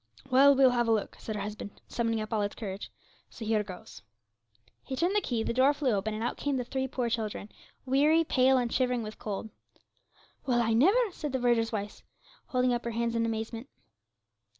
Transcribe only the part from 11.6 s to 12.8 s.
wife, holding